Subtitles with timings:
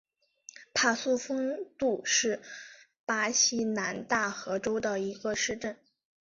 [0.73, 2.41] 帕苏丰杜是
[3.05, 5.77] 巴西南大河州的一个市镇。